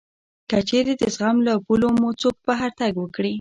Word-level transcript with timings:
که 0.49 0.57
چېرې 0.69 0.93
د 1.01 1.03
زغم 1.15 1.37
له 1.47 1.53
پولو 1.65 1.87
مو 1.99 2.09
څوک 2.21 2.35
بهر 2.47 2.69
تګ 2.79 2.93
وکړي 2.99 3.29